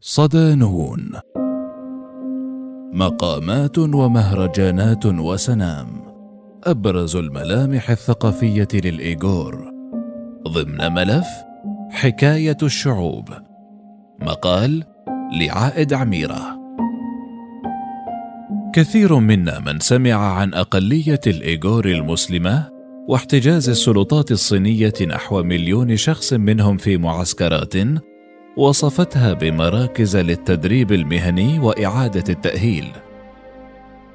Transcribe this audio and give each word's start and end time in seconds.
صدانون 0.00 1.10
مقامات 2.92 3.78
ومهرجانات 3.78 5.06
وسنام. 5.06 5.86
أبرز 6.64 7.16
الملامح 7.16 7.90
الثقافية 7.90 8.68
للإيغور. 8.74 9.70
ضمن 10.48 10.92
ملف 10.92 11.26
حكاية 11.90 12.56
الشعوب. 12.62 13.28
مقال 14.20 14.84
لعائد 15.40 15.92
عميرة. 15.92 16.60
كثير 18.74 19.18
منا 19.18 19.58
من 19.58 19.80
سمع 19.80 20.14
عن 20.14 20.54
أقلية 20.54 21.20
الإيغور 21.26 21.84
المسلمة 21.84 22.70
واحتجاز 23.08 23.68
السلطات 23.68 24.30
الصينية 24.30 24.94
نحو 25.08 25.42
مليون 25.42 25.96
شخص 25.96 26.32
منهم 26.32 26.76
في 26.76 26.96
معسكرات 26.96 27.76
وصفتها 28.56 29.32
بمراكز 29.32 30.16
للتدريب 30.16 30.92
المهني 30.92 31.58
وإعادة 31.58 32.24
التأهيل. 32.28 32.88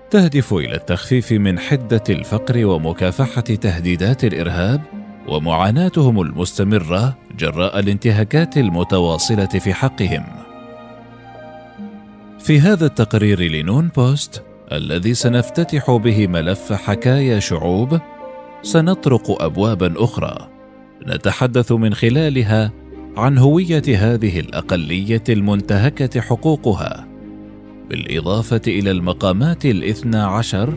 تهدف 0.09 0.54
إلى 0.54 0.76
التخفيف 0.76 1.32
من 1.32 1.59
حدة 1.59 2.04
الفقر 2.09 2.66
ومكافحة 2.66 3.41
تهديدات 3.41 4.23
الإرهاب 4.23 4.82
ومعاناتهم 5.27 6.22
المستمرة 6.22 7.18
جراء 7.38 7.80
الانتهاكات 7.80 8.58
المتواصلة 8.58 9.46
في 9.46 9.73
حقهم. 9.73 10.23
في 12.40 12.60
هذا 12.60 12.85
التقرير 12.85 13.41
لنون 13.41 13.88
بوست 13.96 14.44
الذي 14.71 15.13
سنفتتح 15.13 15.91
به 15.91 16.27
ملف 16.27 16.73
حكايا 16.73 17.40
شعوب 17.40 17.99
سنطرق 18.62 19.41
ابوابا 19.44 19.94
أخرى. 19.98 20.49
نتحدث 21.08 21.71
من 21.71 21.94
خلالها 21.94 22.71
عن 23.17 23.38
هوية 23.38 23.83
هذه 23.88 24.39
الأقلية 24.39 25.23
المنتهكة 25.29 26.21
حقوقها. 26.21 27.07
بالإضافة 27.89 28.61
إلى 28.67 28.91
المقامات 28.91 29.65
الإثنى 29.65 30.18
عشر 30.18 30.73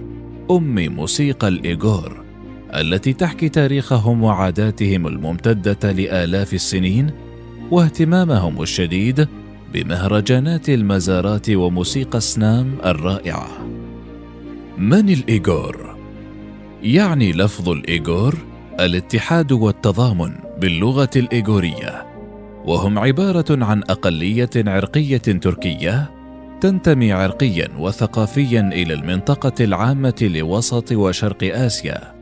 أم 0.51 0.89
موسيقى 0.95 1.49
الإيغور 1.49 2.25
التي 2.75 3.13
تحكي 3.13 3.49
تاريخهم 3.49 4.23
وعاداتهم 4.23 5.07
الممتدة 5.07 5.93
لآلاف 5.93 6.55
السنين 6.55 7.11
واهتمامهم 7.71 8.63
الشديد 8.63 9.29
بمهرجانات 9.75 10.69
المزارات 10.69 11.51
وموسيقى 11.51 12.19
السنام 12.19 12.75
الرائعة. 12.85 13.49
من 14.79 15.09
الإيغور؟ 15.09 15.97
يعني 16.83 17.33
لفظ 17.33 17.69
الإيغور 17.69 18.35
الاتحاد 18.81 19.53
والتضامن 19.53 20.35
باللغة 20.61 21.11
الإيغورية. 21.17 22.14
وهم 22.65 22.99
عبارة 22.99 23.65
عن 23.65 23.83
أقلية 23.83 24.51
عرقية 24.57 25.17
تركية 25.19 26.11
تنتمي 26.61 27.13
عرقيا 27.13 27.69
وثقافيا 27.79 28.61
إلى 28.73 28.95
المنطقة 28.95 29.65
العامة 29.65 30.31
لوسط 30.35 30.93
وشرق 30.93 31.57
آسيا. 31.57 32.15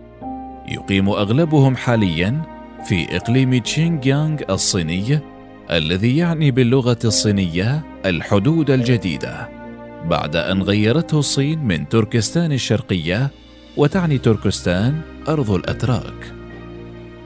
يقيم 0.68 1.08
أغلبهم 1.08 1.76
حاليا 1.76 2.42
في 2.84 3.16
إقليم 3.16 3.58
تشينغيانغ 3.58 4.38
الصيني 4.50 5.20
الذي 5.70 6.16
يعني 6.16 6.50
باللغة 6.50 6.98
الصينية 7.04 7.82
الحدود 8.06 8.70
الجديدة 8.70 9.48
بعد 10.04 10.36
أن 10.36 10.62
غيرته 10.62 11.18
الصين 11.18 11.64
من 11.64 11.88
تركستان 11.88 12.52
الشرقية 12.52 13.30
وتعني 13.76 14.18
تركستان 14.18 15.00
أرض 15.28 15.50
الأتراك. 15.50 16.41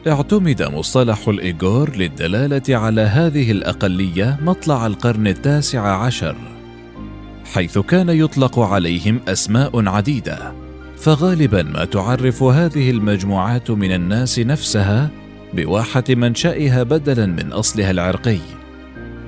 اعتمد 0.07 0.63
مصطلح 0.63 1.29
الإيغور 1.29 1.97
للدلالة 1.97 2.77
على 2.77 3.01
هذه 3.01 3.51
الأقلية 3.51 4.39
مطلع 4.43 4.87
القرن 4.87 5.27
التاسع 5.27 6.05
عشر 6.05 6.37
حيث 7.55 7.79
كان 7.79 8.09
يطلق 8.09 8.59
عليهم 8.59 9.21
أسماء 9.29 9.89
عديدة 9.89 10.53
فغالبا 10.97 11.63
ما 11.63 11.85
تعرف 11.85 12.43
هذه 12.43 12.91
المجموعات 12.91 13.71
من 13.71 13.93
الناس 13.93 14.39
نفسها 14.39 15.11
بواحة 15.55 16.05
منشأها 16.09 16.83
بدلا 16.83 17.27
من 17.27 17.53
أصلها 17.53 17.91
العرقي. 17.91 18.39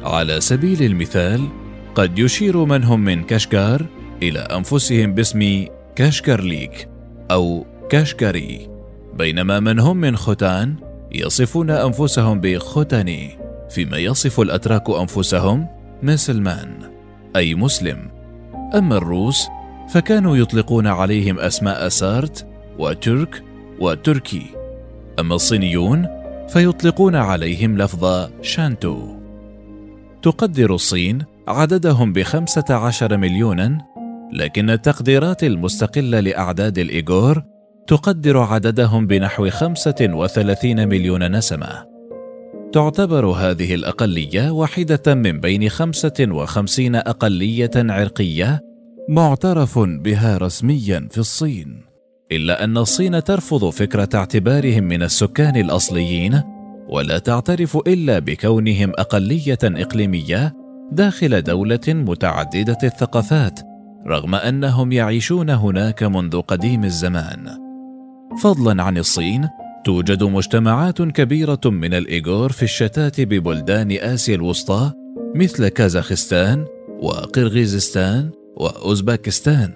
على 0.04 0.40
سبيل 0.40 0.82
المثال 0.82 1.48
قد 1.94 2.18
يشير 2.18 2.64
من 2.64 2.84
هم 2.84 3.00
من 3.00 3.24
كشكار 3.24 3.86
إلى 4.22 4.38
أنفسهم 4.38 5.14
باسم 5.14 5.64
كاشكرليك 5.96 6.88
أو 7.30 7.66
كاشكري 7.90 8.77
بينما 9.18 9.60
من 9.60 9.78
هم 9.78 9.96
من 9.96 10.16
ختان 10.16 10.74
يصفون 11.12 11.70
أنفسهم 11.70 12.40
بختني 12.40 13.38
فيما 13.70 13.98
يصف 13.98 14.40
الأتراك 14.40 14.90
أنفسهم 14.90 15.66
مسلمان 16.02 16.90
أي 17.36 17.54
مسلم. 17.54 18.10
أما 18.74 18.96
الروس 18.96 19.48
فكانوا 19.88 20.36
يطلقون 20.36 20.86
عليهم 20.86 21.38
أسماء 21.38 21.88
سارت 21.88 22.46
وترك 22.78 23.42
وتركي. 23.80 24.46
أما 25.20 25.34
الصينيون 25.34 26.06
فيطلقون 26.48 27.16
عليهم 27.16 27.78
لفظ 27.78 28.28
شانتو. 28.42 29.14
تقدر 30.22 30.74
الصين 30.74 31.24
عددهم 31.48 32.12
بخمسة 32.12 32.64
عشر 32.70 33.16
مليونا 33.16 33.78
لكن 34.32 34.70
التقديرات 34.70 35.44
المستقلة 35.44 36.20
لأعداد 36.20 36.78
الإيغور 36.78 37.42
تقدر 37.88 38.38
عددهم 38.38 39.06
بنحو 39.06 39.50
35 39.50 40.88
مليون 40.88 41.36
نسمة. 41.36 41.86
تعتبر 42.72 43.26
هذه 43.26 43.74
الأقلية 43.74 44.50
واحدة 44.50 45.14
من 45.14 45.40
بين 45.40 45.68
55 45.68 46.94
أقلية 46.94 47.70
عرقية 47.76 48.60
معترف 49.08 49.78
بها 49.78 50.38
رسميا 50.38 51.08
في 51.10 51.18
الصين. 51.18 51.80
إلا 52.32 52.64
أن 52.64 52.78
الصين 52.78 53.24
ترفض 53.24 53.70
فكرة 53.70 54.08
اعتبارهم 54.14 54.84
من 54.84 55.02
السكان 55.02 55.56
الأصليين 55.56 56.42
ولا 56.88 57.18
تعترف 57.18 57.76
إلا 57.76 58.18
بكونهم 58.18 58.92
أقلية 58.98 59.58
إقليمية 59.64 60.54
داخل 60.92 61.42
دولة 61.42 61.80
متعددة 61.88 62.78
الثقافات 62.84 63.60
رغم 64.06 64.34
أنهم 64.34 64.92
يعيشون 64.92 65.50
هناك 65.50 66.02
منذ 66.02 66.40
قديم 66.40 66.84
الزمان. 66.84 67.67
فضلا 68.38 68.82
عن 68.82 68.98
الصين 68.98 69.48
توجد 69.84 70.22
مجتمعات 70.22 71.02
كبيرة 71.02 71.60
من 71.64 71.94
الإيغور 71.94 72.52
في 72.52 72.62
الشتات 72.62 73.20
ببلدان 73.20 73.92
آسيا 73.92 74.34
الوسطى 74.34 74.92
مثل 75.34 75.68
كازاخستان 75.68 76.64
وقرغيزستان 77.00 78.30
وأوزباكستان. 78.56 79.72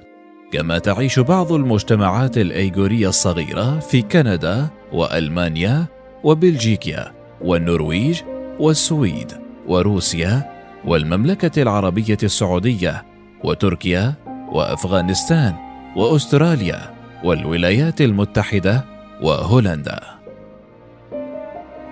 كما 0.52 0.78
تعيش 0.78 1.18
بعض 1.18 1.52
المجتمعات 1.52 2.38
الأيغورية 2.38 3.08
الصغيرة 3.08 3.78
في 3.78 4.02
كندا 4.02 4.68
وألمانيا 4.92 5.86
وبلجيكا 6.24 7.12
والنرويج 7.40 8.20
والسويد 8.60 9.32
وروسيا 9.68 10.50
والمملكة 10.84 11.62
العربية 11.62 12.18
السعودية 12.22 13.04
وتركيا 13.44 14.14
وأفغانستان 14.52 15.54
وأستراليا. 15.96 17.01
والولايات 17.24 18.00
المتحدة 18.00 18.84
وهولندا. 19.22 20.00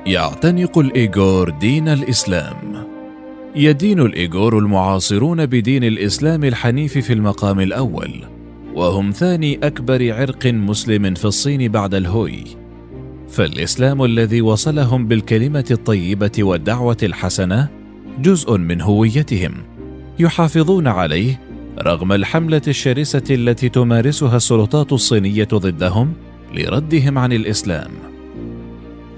يعتنق 0.06 0.78
الإيغور 0.78 1.50
دين 1.50 1.88
الإسلام. 1.88 2.86
يدين 3.56 4.00
الإيغور 4.00 4.58
المعاصرون 4.58 5.46
بدين 5.46 5.84
الإسلام 5.84 6.44
الحنيف 6.44 6.98
في 6.98 7.12
المقام 7.12 7.60
الأول، 7.60 8.10
وهم 8.74 9.10
ثاني 9.10 9.58
أكبر 9.62 10.14
عرق 10.14 10.46
مسلم 10.46 11.14
في 11.14 11.24
الصين 11.24 11.72
بعد 11.72 11.94
الهوي. 11.94 12.44
فالإسلام 13.28 14.04
الذي 14.04 14.42
وصلهم 14.42 15.06
بالكلمة 15.06 15.64
الطيبة 15.70 16.32
والدعوة 16.38 16.96
الحسنة 17.02 17.68
جزء 18.18 18.58
من 18.58 18.80
هويتهم، 18.80 19.52
يحافظون 20.18 20.86
عليه 20.88 21.40
رغم 21.80 22.12
الحملة 22.12 22.62
الشرسة 22.68 23.22
التي 23.30 23.68
تمارسها 23.68 24.36
السلطات 24.36 24.92
الصينية 24.92 25.48
ضدهم 25.54 26.12
لردهم 26.54 27.18
عن 27.18 27.32
الإسلام 27.32 27.90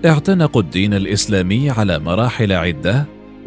اعتنقوا 0.07 0.63
الدين 0.63 0.95
الإسلامي 0.95 1.71
على 1.71 1.99
مراحل 1.99 2.53
عدة 2.53 3.07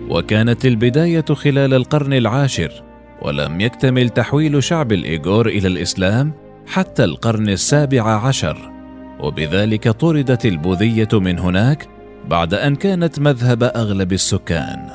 وكانت 0.09 0.65
البداية 0.65 1.25
خلال 1.33 1.73
القرن 1.73 2.13
العاشر 2.13 2.83
ولم 3.21 3.61
يكتمل 3.61 4.09
تحويل 4.09 4.63
شعب 4.63 4.91
الإيغور 4.91 5.47
إلى 5.47 5.67
الإسلام 5.67 6.33
حتى 6.67 7.03
القرن 7.03 7.49
السابع 7.49 8.27
عشر. 8.27 8.71
وبذلك 9.19 9.89
طردت 9.89 10.45
البوذية 10.45 11.07
من 11.13 11.39
هناك 11.39 11.87
بعد 12.29 12.53
أن 12.53 12.75
كانت 12.75 13.19
مذهب 13.19 13.63
أغلب 13.63 14.13
السكان. 14.13 14.89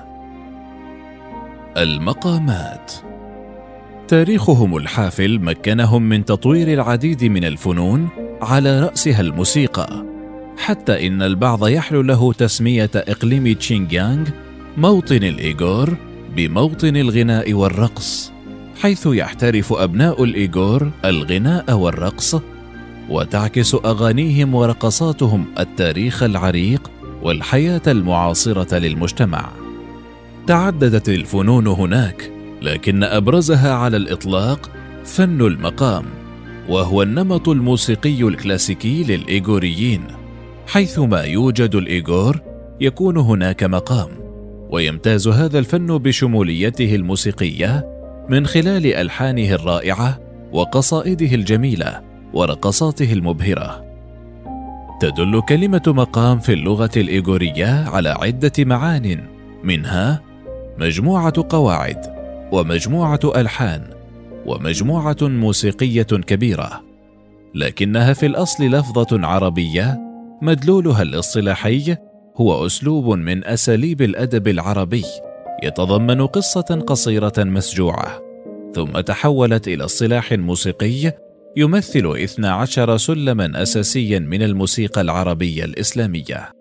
المقامات 1.76 2.92
تاريخهم 4.10 4.76
الحافل 4.76 5.38
مكنهم 5.38 6.02
من 6.02 6.24
تطوير 6.24 6.72
العديد 6.72 7.24
من 7.24 7.44
الفنون 7.44 8.08
على 8.42 8.80
رأسها 8.80 9.20
الموسيقى 9.20 10.04
حتى 10.58 11.06
إن 11.06 11.22
البعض 11.22 11.68
يحلو 11.68 12.00
له 12.02 12.32
تسمية 12.32 12.90
إقليم 12.94 13.52
تشينغيانغ 13.52 14.28
موطن 14.76 15.16
الإيغور 15.16 15.96
بموطن 16.36 16.96
الغناء 16.96 17.52
والرقص 17.52 18.32
حيث 18.82 19.06
يحترف 19.06 19.72
أبناء 19.72 20.24
الإيغور 20.24 20.90
الغناء 21.04 21.72
والرقص 21.72 22.36
وتعكس 23.10 23.74
أغانيهم 23.74 24.54
ورقصاتهم 24.54 25.44
التاريخ 25.58 26.22
العريق 26.22 26.90
والحياة 27.22 27.82
المعاصرة 27.86 28.78
للمجتمع. 28.78 29.48
تعددت 30.46 31.08
الفنون 31.08 31.66
هناك 31.66 32.39
لكن 32.62 33.04
أبرزها 33.04 33.74
على 33.74 33.96
الإطلاق 33.96 34.70
فن 35.04 35.40
المقام 35.40 36.04
وهو 36.68 37.02
النمط 37.02 37.48
الموسيقي 37.48 38.22
الكلاسيكي 38.22 39.04
للإيغوريين 39.04 40.04
حيثما 40.66 41.22
يوجد 41.22 41.74
الإيغور 41.74 42.40
يكون 42.80 43.16
هناك 43.16 43.64
مقام 43.64 44.08
ويمتاز 44.70 45.28
هذا 45.28 45.58
الفن 45.58 45.98
بشموليته 45.98 46.94
الموسيقية 46.94 47.86
من 48.28 48.46
خلال 48.46 48.86
ألحانه 48.86 49.54
الرائعة 49.54 50.18
وقصائده 50.52 51.34
الجميلة 51.34 52.00
ورقصاته 52.32 53.12
المبهرة. 53.12 53.84
تدل 55.00 55.42
كلمة 55.48 55.82
مقام 55.86 56.38
في 56.38 56.52
اللغة 56.52 56.90
الإيغورية 56.96 57.88
على 57.88 58.08
عدة 58.08 58.52
معان 58.58 59.24
منها 59.64 60.22
مجموعة 60.78 61.46
قواعد 61.48 62.09
ومجموعة 62.52 63.20
ألحان 63.24 63.82
ومجموعة 64.46 65.16
موسيقية 65.22 66.02
كبيرة 66.02 66.84
لكنها 67.54 68.12
في 68.12 68.26
الأصل 68.26 68.64
لفظة 68.64 69.26
عربية 69.26 69.98
مدلولها 70.42 71.02
الاصطلاحي 71.02 71.96
هو 72.36 72.66
أسلوب 72.66 73.18
من 73.18 73.44
أساليب 73.44 74.02
الأدب 74.02 74.48
العربي 74.48 75.04
يتضمن 75.62 76.26
قصة 76.26 76.84
قصيرة 76.86 77.32
مسجوعة 77.38 78.20
ثم 78.74 79.00
تحولت 79.00 79.68
إلى 79.68 79.84
اصطلاح 79.84 80.32
موسيقي 80.32 81.12
يمثل 81.56 82.16
12 82.16 82.96
سلما 82.96 83.62
اساسيا 83.62 84.18
من 84.18 84.42
الموسيقى 84.42 85.00
العربية 85.00 85.64
الإسلامية. 85.64 86.59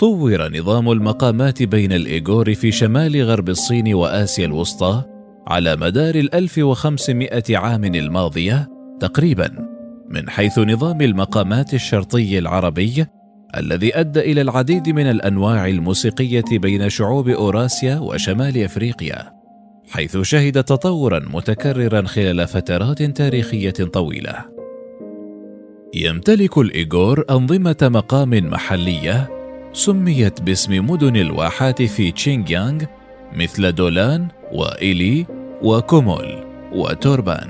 طور 0.00 0.48
نظام 0.56 0.90
المقامات 0.90 1.62
بين 1.62 1.92
الإيغور 1.92 2.54
في 2.54 2.72
شمال 2.72 3.22
غرب 3.22 3.48
الصين 3.48 3.94
وآسيا 3.94 4.46
الوسطى 4.46 5.02
على 5.46 5.76
مدار 5.76 6.14
الألف 6.14 6.58
وخمسمائة 6.58 7.56
عام 7.56 7.84
الماضية 7.84 8.68
تقريبا 9.00 9.50
من 10.08 10.30
حيث 10.30 10.58
نظام 10.58 11.00
المقامات 11.00 11.74
الشرطي 11.74 12.38
العربي 12.38 13.06
الذي 13.56 14.00
أدى 14.00 14.20
إلى 14.20 14.40
العديد 14.40 14.88
من 14.88 15.10
الأنواع 15.10 15.68
الموسيقية 15.68 16.44
بين 16.58 16.88
شعوب 16.88 17.28
أوراسيا 17.28 17.98
وشمال 17.98 18.64
أفريقيا 18.64 19.32
حيث 19.90 20.16
شهد 20.16 20.64
تطورا 20.64 21.18
متكررا 21.18 22.02
خلال 22.02 22.46
فترات 22.46 23.02
تاريخية 23.02 23.70
طويلة. 23.70 24.34
يمتلك 25.94 26.58
الإيغور 26.58 27.24
أنظمة 27.30 27.76
مقام 27.82 28.30
محلية 28.30 29.39
سميت 29.72 30.42
باسم 30.42 30.90
مدن 30.90 31.16
الواحات 31.16 31.82
في 31.82 32.12
تشينغيانغ 32.12 32.84
مثل 33.32 33.72
دولان 33.72 34.28
وإيلي 34.52 35.26
وكومول 35.62 36.44
وتوربان. 36.72 37.48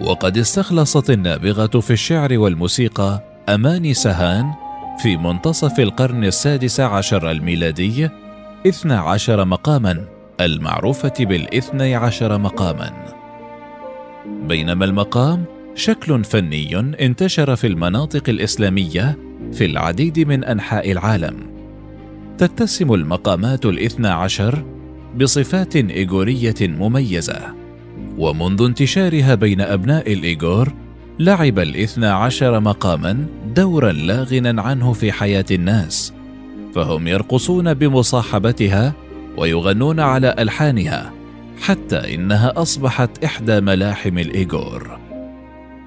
وقد 0.00 0.38
استخلصت 0.38 1.10
النابغة 1.10 1.80
في 1.80 1.92
الشعر 1.92 2.38
والموسيقى 2.38 3.24
أماني 3.48 3.94
سهان 3.94 4.52
في 5.02 5.16
منتصف 5.16 5.80
القرن 5.80 6.24
السادس 6.24 6.80
عشر 6.80 7.30
الميلادي 7.30 8.08
اثنى 8.66 8.94
عشر 8.94 9.44
مقاما 9.44 10.04
المعروفة 10.40 11.14
بالاثني 11.20 11.94
عشر 11.94 12.38
مقاما. 12.38 12.92
بينما 14.26 14.84
المقام 14.84 15.44
شكل 15.74 16.24
فني 16.24 16.78
انتشر 16.78 17.56
في 17.56 17.66
المناطق 17.66 18.28
الإسلامية 18.28 19.31
في 19.52 19.64
العديد 19.64 20.20
من 20.20 20.44
أنحاء 20.44 20.92
العالم. 20.92 21.36
تتسم 22.38 22.94
المقامات 22.94 23.66
الاثنى 23.66 24.08
عشر 24.08 24.64
بصفات 25.20 25.76
إيغورية 25.76 26.54
مميزة 26.60 27.54
ومنذ 28.18 28.62
انتشارها 28.62 29.34
بين 29.34 29.60
أبناء 29.60 30.12
الإيغور 30.12 30.72
لعب 31.18 31.58
الاثنى 31.58 32.06
عشر 32.06 32.60
مقاما 32.60 33.26
دورا 33.54 33.92
لا 33.92 34.22
غنى 34.22 34.60
عنه 34.60 34.92
في 34.92 35.12
حياة 35.12 35.44
الناس 35.50 36.12
فهم 36.74 37.08
يرقصون 37.08 37.74
بمصاحبتها 37.74 38.92
ويغنون 39.36 40.00
على 40.00 40.34
ألحانها 40.38 41.12
حتى 41.60 42.14
إنها 42.14 42.52
أصبحت 42.56 43.24
إحدى 43.24 43.60
ملاحم 43.60 44.18
الإيغور. 44.18 44.98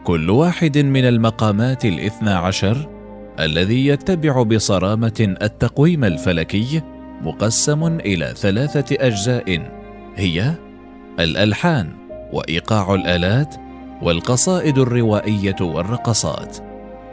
كل 0.04 0.30
واحد 0.30 0.78
من 0.78 1.06
المقامات 1.06 1.86
الاثنى 1.86 2.30
عشر 2.30 2.95
الذي 3.40 3.88
يتبع 3.88 4.44
بصرامة 4.44 5.36
التقويم 5.42 6.04
الفلكي 6.04 6.82
مقسم 7.22 7.84
إلى 7.84 8.34
ثلاثة 8.36 8.96
أجزاء 9.00 9.72
هي 10.16 10.54
الألحان 11.20 11.90
وإيقاع 12.34 12.94
الآلات 12.94 13.56
والقصائد 14.02 14.78
الروائية 14.78 15.56
والرقصات. 15.62 16.58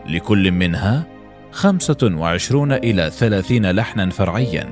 لكل 0.06 0.50
منها 0.50 1.06
خمسة 1.50 2.10
وعشرون 2.14 2.72
إلى 2.72 3.10
ثلاثين 3.10 3.70
لحنا 3.70 4.10
فرعيا. 4.10 4.68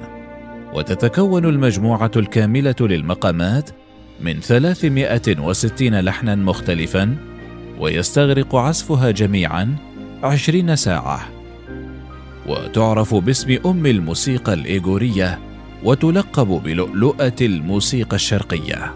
وتتكون 0.74 1.44
المجموعة 1.44 2.10
الكاملة 2.16 2.74
للمقامات 2.80 3.70
من 4.20 4.40
ثلاثمائة 4.40 5.38
وستين 5.38 6.00
لحنا 6.00 6.34
مختلفا 6.34 7.16
ويستغرق 7.78 8.56
عزفها 8.56 9.10
جميعا 9.10 9.76
عشرين 10.22 10.76
ساعة. 10.76 11.39
وتعرف 12.50 13.14
باسم 13.14 13.58
أم 13.66 13.86
الموسيقى 13.86 14.54
الإيغورية 14.54 15.38
وتلقب 15.84 16.46
بلؤلؤة 16.46 17.36
الموسيقى 17.40 18.16
الشرقية. 18.16 18.94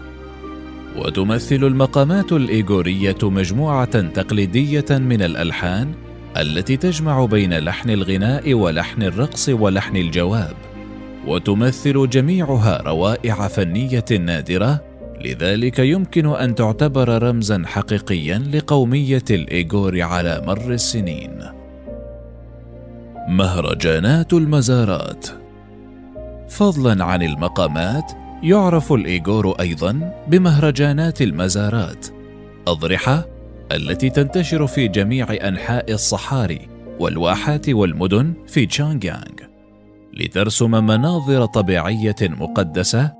وتمثل 0.95 1.55
المقامات 1.55 2.31
الإيغورية 2.31 3.17
مجموعة 3.23 4.01
تقليدية 4.01 4.85
من 4.89 5.21
الألحان 5.21 5.93
التي 6.37 6.77
تجمع 6.77 7.25
بين 7.25 7.53
لحن 7.53 7.89
الغناء 7.89 8.53
ولحن 8.53 9.03
الرقص 9.03 9.49
ولحن 9.49 9.95
الجواب. 9.95 10.53
وتمثل 11.27 12.09
جميعها 12.09 12.81
روائع 12.81 13.47
فنية 13.47 14.05
نادرة 14.11 14.81
لذلك 15.21 15.79
يمكن 15.79 16.25
أن 16.25 16.55
تعتبر 16.55 17.23
رمزا 17.23 17.63
حقيقيا 17.65 18.37
لقومية 18.53 19.25
الإيغور 19.31 20.01
على 20.01 20.41
مر 20.47 20.73
السنين. 20.73 21.54
مهرجانات 23.27 24.33
المزارات. 24.33 25.27
فضلا 26.49 27.05
عن 27.05 27.23
المقامات 27.23 28.11
يعرف 28.43 28.93
الإيغور 28.93 29.59
أيضا 29.59 30.13
بمهرجانات 30.27 31.21
المزارات. 31.21 32.07
أضرحة 32.67 33.25
التي 33.71 34.09
تنتشر 34.09 34.67
في 34.67 34.87
جميع 34.87 35.33
أنحاء 35.47 35.93
الصحاري 35.93 36.67
والواحات 36.99 37.69
والمدن 37.69 38.33
في 38.47 38.65
تشانغيانغ. 38.65 39.35
لترسم 40.13 40.71
مناظر 40.71 41.45
طبيعية 41.45 42.15
مقدسة 42.21 43.13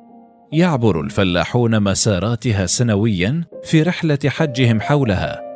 يعبر 0.51 1.01
الفلاحون 1.01 1.79
مساراتها 1.79 2.65
سنويا 2.65 3.43
في 3.63 3.81
رحلة 3.81 4.19
حجهم 4.25 4.81
حولها. 4.81 5.54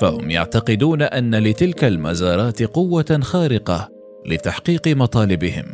فهم 0.00 0.30
يعتقدون 0.30 1.02
أن 1.02 1.34
لتلك 1.34 1.84
المزارات 1.84 2.62
قوة 2.62 3.18
خارقة 3.22 3.88
لتحقيق 4.26 4.88
مطالبهم. 4.88 5.64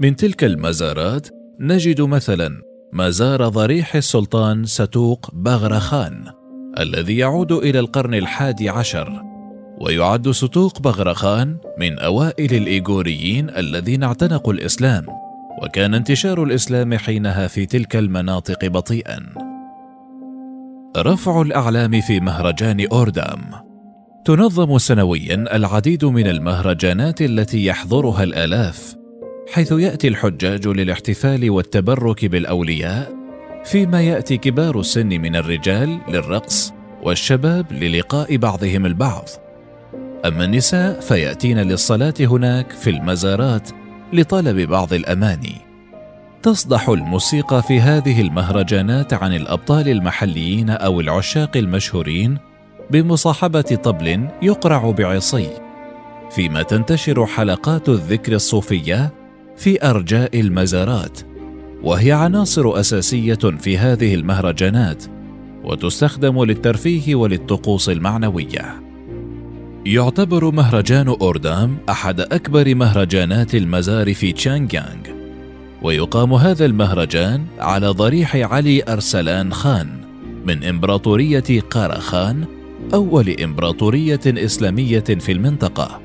من 0.00 0.16
تلك 0.16 0.44
المزارات 0.44 1.28
نجد 1.60 2.00
مثلا 2.00 2.62
مزار 2.92 3.48
ضريح 3.48 3.96
السلطان 3.96 4.64
ستوق 4.64 5.30
بغرخان 5.32 6.24
الذي 6.78 7.18
يعود 7.18 7.52
إلى 7.52 7.78
القرن 7.78 8.14
الحادي 8.14 8.68
عشر 8.68 9.22
ويعد 9.80 10.30
ستوق 10.30 10.80
بغرخان 10.80 11.56
من 11.78 11.98
أوائل 11.98 12.54
الإيغوريين 12.54 13.50
الذين 13.50 14.02
اعتنقوا 14.02 14.52
الإسلام 14.52 15.06
وكان 15.62 15.94
انتشار 15.94 16.42
الإسلام 16.42 16.98
حينها 16.98 17.46
في 17.46 17.66
تلك 17.66 17.96
المناطق 17.96 18.66
بطيئا. 18.66 19.43
رفع 20.96 21.42
الأعلام 21.42 22.00
في 22.00 22.20
مهرجان 22.20 22.86
أوردام. 22.92 23.40
تنظم 24.24 24.78
سنويا 24.78 25.56
العديد 25.56 26.04
من 26.04 26.26
المهرجانات 26.26 27.22
التي 27.22 27.64
يحضرها 27.64 28.22
الآلاف 28.22 28.94
حيث 29.52 29.72
يأتي 29.72 30.08
الحجاج 30.08 30.68
للاحتفال 30.68 31.50
والتبرك 31.50 32.24
بالأولياء 32.24 33.12
فيما 33.64 34.02
يأتي 34.02 34.36
كبار 34.36 34.80
السن 34.80 35.06
من 35.06 35.36
الرجال 35.36 35.98
للرقص 36.08 36.72
والشباب 37.02 37.72
للقاء 37.72 38.36
بعضهم 38.36 38.86
البعض. 38.86 39.28
أما 40.24 40.44
النساء 40.44 41.00
فيأتين 41.00 41.58
للصلاة 41.58 42.14
هناك 42.20 42.70
في 42.72 42.90
المزارات 42.90 43.70
لطلب 44.12 44.68
بعض 44.68 44.92
الأماني. 44.92 45.73
تصدح 46.44 46.88
الموسيقى 46.88 47.62
في 47.62 47.80
هذه 47.80 48.20
المهرجانات 48.20 49.12
عن 49.12 49.34
الأبطال 49.34 49.88
المحليين 49.88 50.70
أو 50.70 51.00
العشاق 51.00 51.56
المشهورين 51.56 52.38
بمصاحبة 52.90 53.60
طبل 53.60 54.28
يقرع 54.42 54.90
بعصي 54.90 55.48
فيما 56.30 56.62
تنتشر 56.62 57.26
حلقات 57.26 57.88
الذكر 57.88 58.32
الصوفية 58.32 59.12
في 59.56 59.86
أرجاء 59.90 60.40
المزارات 60.40 61.20
وهي 61.82 62.12
عناصر 62.12 62.80
أساسية 62.80 63.34
في 63.34 63.78
هذه 63.78 64.14
المهرجانات 64.14 65.04
وتستخدم 65.64 66.44
للترفيه 66.44 67.14
وللطقوس 67.14 67.88
المعنوية. 67.88 68.82
يعتبر 69.86 70.50
مهرجان 70.50 71.08
أوردام 71.08 71.78
أحد 71.88 72.20
أكبر 72.20 72.74
مهرجانات 72.74 73.54
المزار 73.54 74.14
في 74.14 74.32
تشانغيانغ. 74.32 75.13
ويقام 75.84 76.34
هذا 76.34 76.64
المهرجان 76.64 77.46
على 77.58 77.88
ضريح 77.88 78.36
علي 78.36 78.82
أرسلان 78.88 79.52
خان 79.52 79.88
من 80.46 80.64
إمبراطورية 80.64 81.60
قاراخان 81.70 82.44
أول 82.94 83.30
إمبراطورية 83.30 84.20
إسلامية 84.26 85.00
في 85.00 85.32
المنطقة 85.32 86.00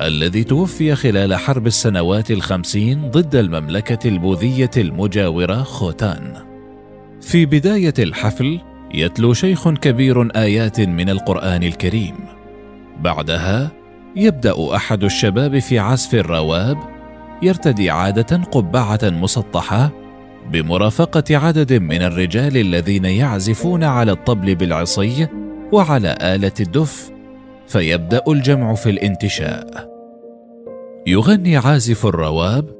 الذي 0.00 0.44
توفي 0.44 0.94
خلال 0.94 1.34
حرب 1.34 1.66
السنوات 1.66 2.30
الخمسين 2.30 3.10
ضد 3.10 3.34
المملكة 3.34 4.08
البوذية 4.08 4.70
المجاورة 4.76 5.62
خوتان. 5.62 6.34
في 7.20 7.46
بداية 7.46 7.94
الحفل 7.98 8.60
يتلو 8.94 9.32
شيخ 9.32 9.68
كبير 9.68 10.36
آيات 10.36 10.80
من 10.80 11.10
القرآن 11.10 11.62
الكريم. 11.62 12.14
بعدها 13.00 13.70
يبدأ 14.16 14.76
أحد 14.76 15.04
الشباب 15.04 15.58
في 15.58 15.78
عزف 15.78 16.14
الرواب 16.14 16.91
يرتدي 17.42 17.90
عادة 17.90 18.36
قبعة 18.36 19.00
مسطحة 19.02 19.90
بمرافقة 20.50 21.36
عدد 21.36 21.72
من 21.72 22.02
الرجال 22.02 22.56
الذين 22.56 23.04
يعزفون 23.04 23.84
على 23.84 24.12
الطبل 24.12 24.54
بالعصي 24.54 25.28
وعلى 25.72 26.18
آلة 26.20 26.52
الدف 26.60 27.10
فيبدأ 27.66 28.22
الجمع 28.28 28.74
في 28.74 28.90
الانتشاء. 28.90 29.92
يغني 31.06 31.56
عازف 31.56 32.06
الرواب 32.06 32.70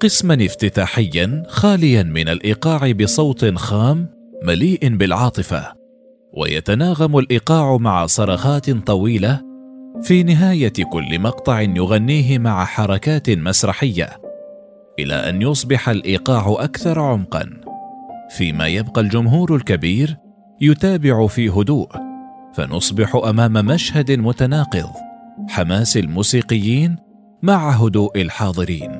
قسما 0.00 0.34
افتتاحيا 0.44 1.42
خاليا 1.48 2.02
من 2.02 2.28
الإيقاع 2.28 2.92
بصوت 2.92 3.54
خام 3.54 4.08
مليء 4.44 4.96
بالعاطفة 4.96 5.72
ويتناغم 6.32 7.18
الإيقاع 7.18 7.76
مع 7.76 8.06
صرخات 8.06 8.70
طويلة 8.70 9.51
في 10.02 10.22
نهاية 10.22 10.72
كل 10.92 11.18
مقطع 11.18 11.60
يغنيه 11.60 12.38
مع 12.38 12.64
حركات 12.64 13.30
مسرحية 13.30 14.08
إلى 14.98 15.14
أن 15.14 15.42
يصبح 15.42 15.88
الإيقاع 15.88 16.56
أكثر 16.58 17.00
عمقا. 17.00 17.50
فيما 18.30 18.66
يبقى 18.66 19.00
الجمهور 19.00 19.56
الكبير 19.56 20.16
يتابع 20.60 21.26
في 21.26 21.48
هدوء 21.48 21.88
فنصبح 22.54 23.16
أمام 23.16 23.52
مشهد 23.52 24.10
متناقض 24.12 24.90
حماس 25.48 25.96
الموسيقيين 25.96 26.96
مع 27.42 27.70
هدوء 27.70 28.20
الحاضرين. 28.20 28.98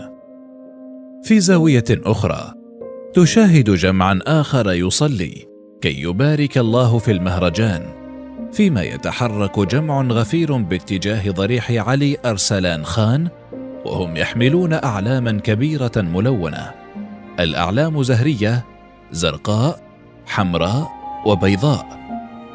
في 1.22 1.40
زاوية 1.40 1.84
أخرى 1.90 2.54
تشاهد 3.14 3.70
جمعا 3.70 4.18
آخر 4.26 4.72
يصلي 4.72 5.46
كي 5.80 6.00
يبارك 6.02 6.58
الله 6.58 6.98
في 6.98 7.10
المهرجان. 7.10 8.01
فيما 8.52 8.82
يتحرك 8.82 9.58
جمع 9.58 10.02
غفير 10.02 10.56
باتجاه 10.56 11.30
ضريح 11.30 11.70
علي 11.70 12.16
أرسلان 12.24 12.84
خان 12.84 13.28
وهم 13.84 14.16
يحملون 14.16 14.72
أعلاما 14.72 15.32
كبيرة 15.32 15.92
ملونة. 15.96 16.70
الأعلام 17.40 18.02
زهرية 18.02 18.64
زرقاء 19.12 19.80
حمراء 20.26 20.88
وبيضاء 21.26 21.98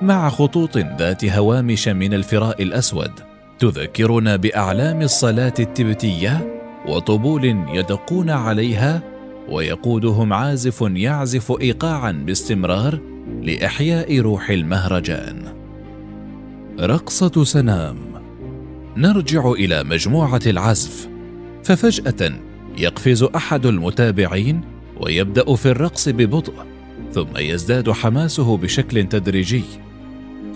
مع 0.02 0.30
خطوط 0.30 0.78
ذات 0.78 1.26
هوامش 1.26 1.88
من 1.88 2.14
الفراء 2.14 2.64
الأسود. 2.64 3.12
تذكرنا 3.60 4.36
بأعلام 4.36 5.02
الصلاة 5.02 5.54
التبتية 5.60 6.60
وطبول 6.88 7.46
يدقون 7.74 8.30
عليها 8.30 9.02
ويقودهم 9.50 10.34
عازف 10.34 10.82
يعزف 10.82 11.52
ايقاعا 11.62 12.12
باستمرار 12.12 13.00
لإحياء 13.42 14.20
روح 14.20 14.50
المهرجان. 14.50 15.57
رقصة 16.80 17.44
سنام. 17.44 17.98
نرجع 18.98 19.52
إلى 19.52 19.84
مجموعة 19.84 20.42
العزف 20.46 21.10
ففجأة 21.64 22.32
يقفز 22.78 23.24
أحد 23.24 23.66
المتابعين 23.66 24.62
ويبدأ 25.00 25.56
في 25.56 25.66
الرقص 25.66 26.10
ببطء 26.10 26.54
ثم 27.14 27.38
يزداد 27.38 27.92
حماسه 27.92 28.58
بشكل 28.58 29.04
تدريجي 29.04 29.64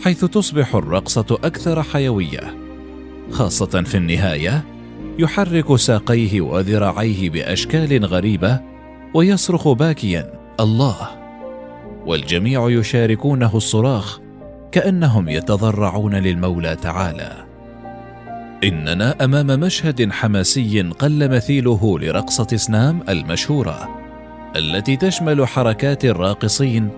حيث 0.03 0.25
تصبح 0.25 0.75
الرقصة 0.75 1.39
أكثر 1.43 1.83
حيوية. 1.83 2.57
خاصة 3.31 3.83
في 3.83 3.97
النهاية 3.97 4.63
يحرك 5.19 5.75
ساقيه 5.75 6.41
وذراعيه 6.41 7.29
بأشكال 7.29 8.05
غريبة 8.05 8.59
ويصرخ 9.13 9.67
باكيا 9.67 10.33
الله! 10.59 11.09
والجميع 12.05 12.69
يشاركونه 12.69 13.57
الصراخ 13.57 14.20
كأنهم 14.71 15.29
يتضرعون 15.29 16.15
للمولى 16.15 16.75
تعالى. 16.75 17.45
إننا 18.63 19.23
أمام 19.23 19.47
مشهد 19.47 20.11
حماسي 20.11 20.81
قل 20.81 21.29
مثيله 21.29 21.99
لرقصة 21.99 22.57
سنام 22.57 22.99
المشهورة 23.09 23.89
التي 24.55 24.97
تشمل 24.97 25.47
حركات 25.47 26.05
الراقصين 26.05 26.89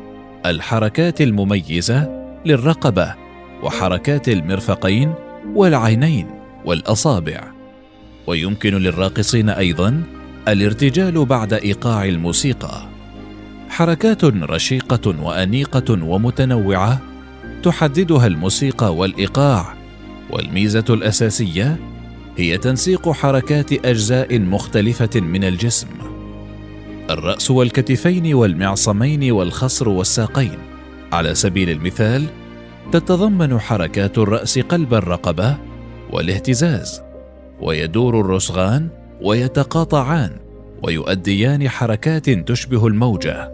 الحركات 0.45 1.21
المميزة 1.21 2.25
للرقبة 2.45 3.15
وحركات 3.63 4.29
المرفقين 4.29 5.13
والعينين 5.55 6.27
والأصابع. 6.65 7.41
ويمكن 8.27 8.73
للراقصين 8.73 9.49
أيضا 9.49 10.03
الارتجال 10.47 11.25
بعد 11.25 11.53
إيقاع 11.53 12.05
الموسيقى. 12.05 12.81
حركات 13.69 14.23
رشيقة 14.25 15.23
وأنيقة 15.23 16.03
ومتنوعة 16.03 17.12
تحددها 17.63 18.27
الموسيقى 18.27 18.95
والإيقاع 18.95 19.73
والميزة 20.29 20.85
الأساسية 20.89 21.79
هي 22.37 22.57
تنسيق 22.57 23.11
حركات 23.11 23.85
أجزاء 23.85 24.39
مختلفة 24.39 25.19
من 25.21 25.43
الجسم. 25.43 25.87
الرأس 27.09 27.51
والكتفين 27.51 28.33
والمعصمين 28.33 29.31
والخصر 29.31 29.89
والساقين. 29.89 30.57
على 31.11 31.35
سبيل 31.35 31.69
المثال 31.69 32.25
تتضمن 32.91 33.59
حركات 33.59 34.17
الرأس 34.17 34.59
قلب 34.59 34.93
الرقبة 34.93 35.57
والاهتزاز 36.11 37.01
ويدور 37.61 38.21
الرسغان 38.21 38.87
ويتقاطعان 39.21 40.31
ويؤديان 40.83 41.69
حركات 41.69 42.29
تشبه 42.29 42.87
الموجة. 42.87 43.51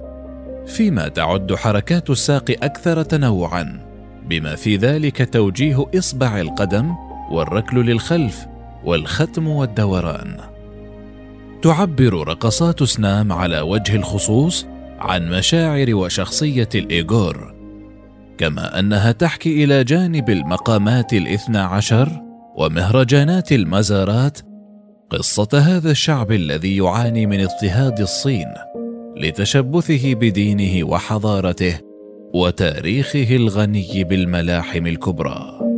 فيما 0.68 1.08
تعد 1.08 1.56
حركات 1.56 2.10
الساق 2.10 2.56
أكثر 2.64 3.04
تنوعا. 3.04 3.89
بما 4.30 4.56
في 4.56 4.76
ذلك 4.76 5.34
توجيه 5.34 5.86
إصبع 5.98 6.42
القدم 6.42 6.96
والركل 7.32 7.86
للخلف 7.86 8.48
والختم 8.86 9.48
والدوران. 9.48 10.38
تعبر 11.62 12.28
رقصات 12.28 12.84
سنام 12.84 13.32
على 13.34 13.62
وجه 13.62 13.96
الخصوص 13.96 14.66
عن 15.00 15.30
مشاعر 15.30 15.96
وشخصية 15.96 16.70
الإيغور 16.76 17.54
كما 18.38 18.80
أنها 18.80 19.12
تحكي 19.12 19.64
إلى 19.64 19.84
جانب 19.84 20.30
المقامات 20.30 21.14
الإثنى 21.14 21.58
عشر 21.58 22.22
ومهرجانات 22.56 23.52
المزارات 23.52 24.40
قصة 25.10 25.48
هذا 25.54 25.92
الشعب 25.92 26.32
الذي 26.32 26.78
يعاني 26.78 27.26
من 27.26 27.40
اضطهاد 27.40 28.00
الصين 28.00 28.54
لتشبثه 29.18 30.14
بدينه 30.14 30.88
وحضارته 30.88 31.89
وتاريخه 32.34 33.36
الغني 33.36 34.04
بالملاحم 34.04 34.88
الكبرى. 34.88 35.69